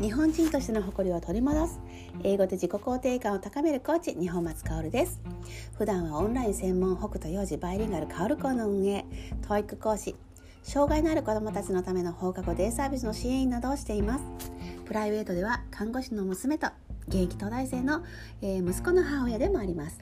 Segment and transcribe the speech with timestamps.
[0.00, 1.78] 日本人としての誇りを取り戻す。
[2.24, 5.20] 英語で自己肯定感を高めるコーチ日本松薫です。
[5.76, 9.04] 普段はオンライン専門北斗幼児バイリンガル薫校の運営
[9.42, 10.16] TOEIC 講師。
[10.62, 14.24] 障害のある子どもたちのための放課後デイサービスの支援員などをしています。
[14.86, 16.68] プライベートでは看護師の娘と
[17.08, 18.02] 現役東大生の、
[18.40, 19.98] えー、息子の母親でもあります。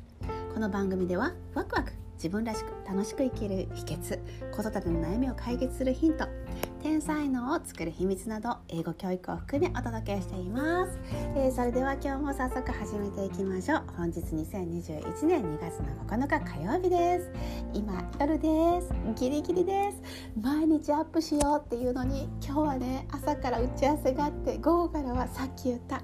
[0.55, 4.19] この番組ではワクワク自分らしく楽しく生きる秘訣
[4.51, 6.27] 子育ての悩みを解決するヒント
[6.83, 10.99] 天才能を作る秘密など英語教育を含めお届けしています、
[11.37, 13.83] えー、それでは今日も早速始めていきましょう。
[13.97, 17.31] 本日2021年2月の9日火曜日です。
[17.73, 18.93] 今夜です。
[19.21, 20.03] ギリギリです。
[20.41, 26.03] 毎日アップしようっていうのに今日はね朝から打ち合わせがあって午後からはさっき言った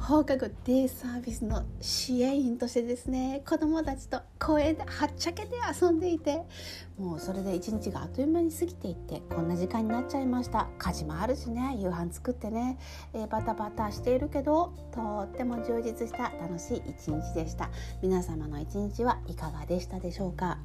[0.00, 5.50] 放課後デイサービスの支援員としてですね子供たちと公園ではっちゃけて
[5.80, 6.42] 遊んでいて
[6.98, 10.68] もうそれで一日があっという間に過ぎていってこんな時間になっちゃいました。
[10.78, 12.78] 家事もあるしね夕飯作ってね、
[13.14, 17.70] えー、バタバタしているけどとっても充実した楽しい一日でした。
[18.02, 20.58] 皆様の一日はいかがでしたでしょうか？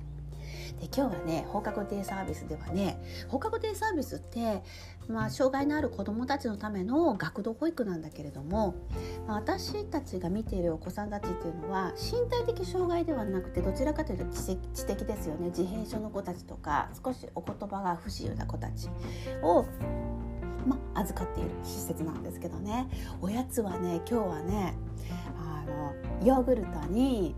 [0.80, 4.62] で今日はね放課後デイサービスではね放課後デイサービスって、
[5.08, 8.76] まあ、障害のある子どもたちのための学童保育なんだけれども、
[9.28, 15.48] まあ、私たちが見ているお子さんたちっていうのは身体的障害ではなくてどちらかというと知的ですよね。
[15.48, 18.90] 自閉症の子たちとか少しお言葉が不自由な子たち
[19.42, 19.66] を
[20.68, 21.52] まあ、預かっている。
[21.64, 22.88] 施設なんですけどね。
[23.22, 24.76] おやつはね今日はね
[25.40, 27.36] あのヨーグルトに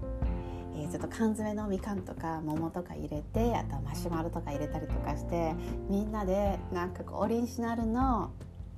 [0.88, 5.54] ちょっと缶詰のみかんとか桃とか入れてあとマシュマロとか入れたりとかして
[5.90, 8.32] みんなでなんかこうオリジナルの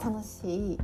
[0.04, 0.78] 楽しい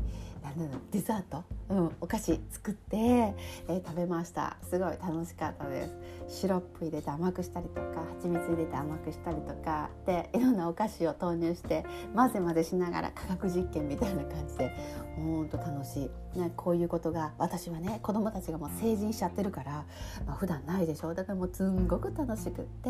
[0.91, 4.57] デザート、うん、お菓子作って、えー、食べました。
[4.69, 5.95] すごい楽しかったです。
[6.27, 14.71] シロップ入れて甘くしたりとか蜂蜜入れて甘くしたりとかでいろんなお菓子を投入して混ぜ混ぜしながら科学実験みたいな感じで
[15.15, 19.85] ほんと楽しい、ね、こういうことが私はね子供たちがもう成人しちゃってるから、
[20.25, 21.13] まあ、普段ないでしょ。
[21.13, 22.89] だからもうすんごく楽しくって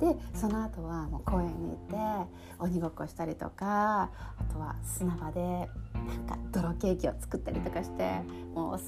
[0.00, 8.20] でその後はもう公園に行って鬼ごっこしたりとかあとは砂場でなんか泥ケーキを作ったりとかして
[8.54, 8.80] もう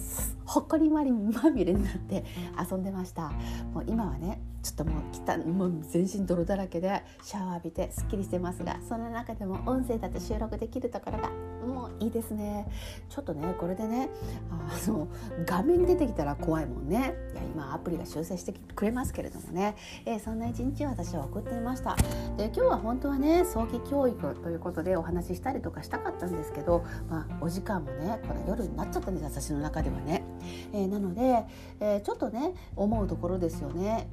[0.45, 2.25] ほっこりまりまみれになって
[2.71, 3.31] 遊んでました。
[3.73, 11.31] もう今はねちょっともう来たもう全身泥だらけでシャワー浴びてすっきりしてますがその中でも音声だって収録できるところが
[11.65, 12.67] もういいですね。
[13.09, 14.09] ちょっとねこれでね
[14.51, 15.09] あの
[15.47, 17.15] 画面出てきたら怖いもんね。
[17.33, 21.97] いや今アプリが修正してくれますけれどもね、えー、そんな一日を私は送っていました。
[22.37, 30.25] で今日は本当はね早期教育ということでお話ししたりとかしたかったんですけど、まあ、お時間もねこの夜になっちゃったんです私の中ではね、
[30.73, 31.45] えー、なので、
[31.81, 34.09] えー、ちょっとね思うところですよね。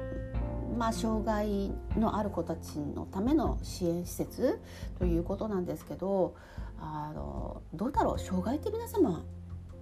[0.78, 4.60] まあ、障害のある子たちのための支援施設
[5.00, 6.36] ということなんですけど
[6.82, 8.20] あのどうだろう？
[8.20, 9.24] 障害って皆様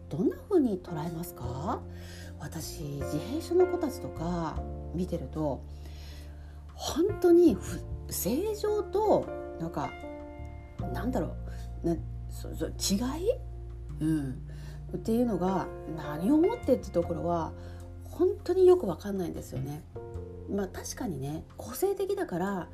[0.09, 1.81] どんな風に捉えますか？
[2.39, 4.61] 私自閉症の子たちとか
[4.93, 5.63] 見てると
[6.75, 7.57] 本当に
[8.11, 9.25] 正常と
[9.59, 9.89] なんか
[10.93, 11.35] なんだろ
[11.83, 11.87] う？
[11.87, 11.95] な
[12.29, 13.29] そそ違い、
[14.03, 17.53] うん、っていうのが何をもってってところは
[18.03, 19.83] 本当によく分かんないんですよね。
[20.51, 22.67] まあ確かにね個性的だから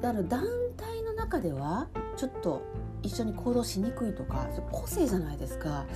[0.00, 0.44] だから団
[0.76, 2.62] 体の中ではちょっと
[3.02, 5.86] 一緒に行動しにくいとか個性じゃないですか。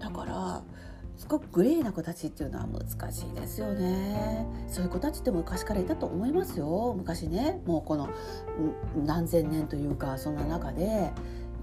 [0.00, 0.62] だから
[1.16, 4.46] すごくグレーな子たちっていうのは難しいですよね。
[4.66, 6.94] そういう子たちって昔からいたと思いますよ。
[6.96, 8.08] 昔ねもうこの
[9.04, 11.12] 何千年というかそんな中で。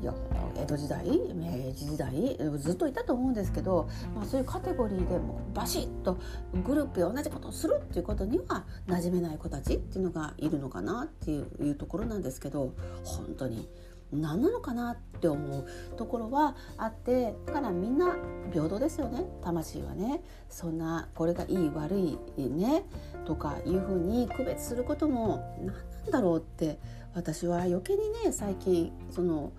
[0.01, 6.17] 江戸時代明治時代ずっといたと思うんですけど、まあ、そういうカテゴリーでもバシッと
[6.63, 12.73] グループで同じことをするっていうことには馴染めない子たちっていうのがいるのかなっていうところなんですけど
[13.03, 13.69] 本当に
[14.11, 15.65] 何なのかなって思う
[15.95, 18.15] ところはあってだからみんな
[18.51, 19.23] 平等ですよね。
[19.43, 20.23] 魂はね。
[20.49, 22.85] そんなこれがいい悪いね
[23.25, 26.79] とかいうふうに区別することも何なんだろうって
[27.13, 29.51] 私は余計にね最近その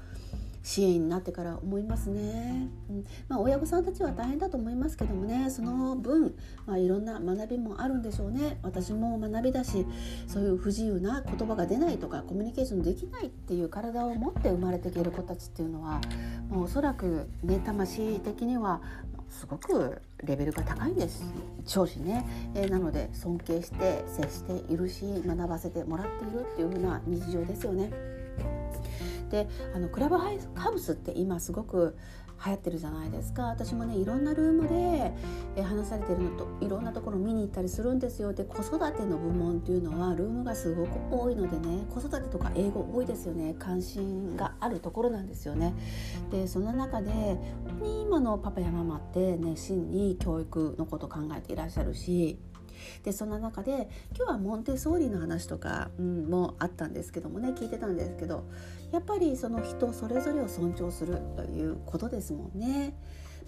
[0.62, 3.04] 支援になってから思いますね、うん。
[3.28, 5.50] まあ、親御さんたちは大変だと思いますけどもね。
[5.50, 6.34] その分、
[6.66, 8.58] まあ、いろんな学びもあるんでしょうね。
[8.62, 9.86] 私も学びだし
[10.26, 16.00] そういう不自由な言葉が出ないとかコミュニケーションできないっていう体を持って生まれていける子たちっていうのは
[16.48, 18.82] もうおそらくね魂的には
[19.28, 21.22] すごくレベルが高いんです。
[21.64, 28.19] 少子ね、えー、なので尊敬して接しているし学ばせてもらっているっていう風な日常ですよね。
[29.30, 30.30] であのクラブハ
[30.74, 31.96] ウスって今すごく
[32.44, 33.44] 流行ってるじゃないですか。
[33.44, 35.12] 私もねいろんなルームで、
[35.56, 38.32] え話されてるのといろんなところ見に行ったりするんですよ。
[38.32, 43.54] で子育ての部門っていうのはルームがすごく多いのでね子育てとか英語多いですよね。
[43.58, 45.74] 関心があるところなんですよね。
[46.30, 52.38] でその中で本当に今のパパやママって熱心に教育のこと考えていらっしゃるし
[53.04, 58.44] でその中で今日はモンテソーリの話とか、うん、もあったんですけどもね聞いてたんですけど
[58.92, 62.94] やっぱりその人それぞれを尊重するということですもんね。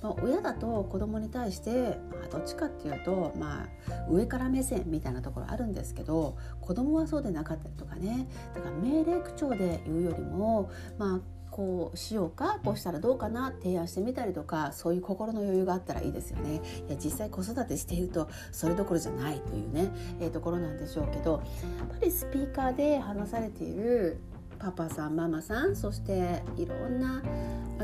[0.03, 11.21] まあ、親だと子供に対して、まあ、どっちかっていうと、まあ、上から目線みたいなところあるんですけど子供はそうでなかったりとかねだから命令口調で言うよりも、まあ、
[11.53, 16.63] こうしようかこうしたらどうかな提案してみたりとかそういう心の余裕があったらいいですよね。
[16.89, 19.91] いや実際子育てしているとそれどころじゃないというね、
[20.21, 21.43] えー、ところなんでしょうけど
[21.79, 24.19] やっぱりスピーカーで話されている
[24.63, 27.21] パパさんママさんそしていろんな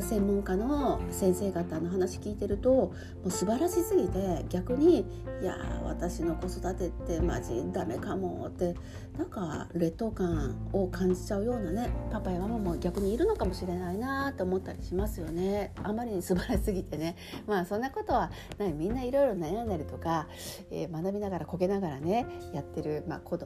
[0.00, 2.92] 専門家の先生方の話聞いてるとも
[3.24, 5.00] う素晴らしすぎて逆に
[5.42, 8.76] いや私の子育てってマジダメかもって
[9.18, 15.72] なんか劣等感を感じちゃうようなねパパやママも逆にいるのかもしれないなと思ったりしますよね。
[15.82, 17.16] あまりに素晴らしすぎてね。
[17.48, 18.72] まあそんなことはない。
[18.72, 20.28] みんないろいろ悩んだりとか、
[20.70, 23.36] えー、学びながらこけながらねやってる、まあ、子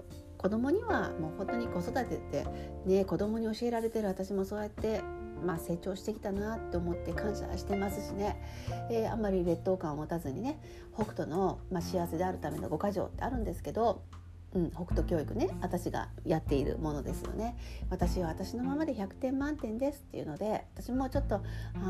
[0.42, 2.44] 子供にはもう本当に子育てって
[2.84, 5.00] ね子供に教えられてる私もそうやって
[5.44, 8.40] まあ、成長してきたなって思って感謝してますしね、
[8.90, 10.60] えー、あんまり劣等感を持たずにね
[10.94, 14.02] 北斗の、まあ、幸せであるための5か条ってあるんですけど
[14.54, 17.56] うん、北斗教育ね私がやっているものですよね。
[17.88, 21.40] 私は私のままで100点満点ですっていうので私もちょっとあ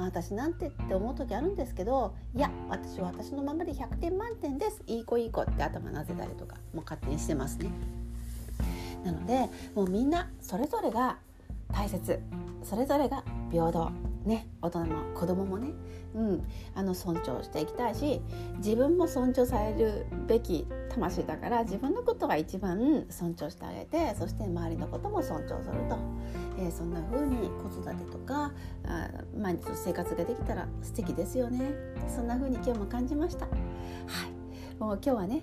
[0.04, 4.82] 私なんてって思う時あるんですけどいや私は私のままで100点満点です。
[4.87, 8.01] いい子いい子って頭なぜたりとかもう勝手にしてますね。
[9.04, 11.19] なのでもうみんなそれぞれが
[11.72, 12.20] 大切。
[12.62, 13.90] それぞれが平等。
[14.25, 14.46] ね。
[14.60, 15.72] 大人も子供もね、
[16.14, 18.20] うん、あの尊重していきたいし
[18.58, 25.99] 自分も尊重されるべき魂だから自分のことが一番尊重してあげてそして周りのことも尊重すると、
[26.58, 28.52] えー、そんな風に子育てとか
[28.87, 31.72] あ毎日の生活ができたら素敵ですよね。
[32.06, 33.46] そんな風に今日も感じました。
[33.46, 34.78] はい。
[34.78, 35.43] もう今日はね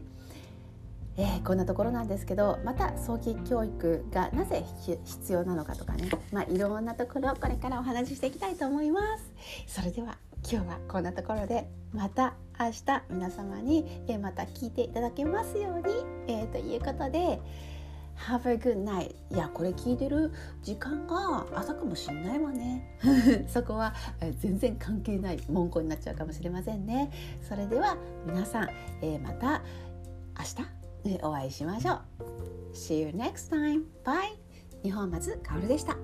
[1.20, 4.64] えー、こんなところなんですけどまた早期教育がなぜ
[5.04, 9.34] 必要なのかとかね、まあ、いろんなところこれからお話ししていきたいと思います。
[9.68, 10.18] それでは
[10.50, 15.94] 今日はこんなところでまた明日皆様に、えー、また聞いていただけますように、
[16.28, 17.42] えー、ということで
[18.16, 20.32] Have a good night いやこれ聞いてる
[20.64, 22.98] 時間が朝かもしんないわね。
[23.50, 27.12] そこは、えー、全然関係ない文句になっちゃうかもしれませんね。
[27.42, 28.70] それでは皆さん、
[29.02, 29.62] えー、また
[30.38, 30.79] 明日。
[31.24, 32.02] お会いしましょう
[32.74, 33.84] See you next time.
[34.04, 34.38] Bye.
[34.84, 35.98] 日本松かおるでした。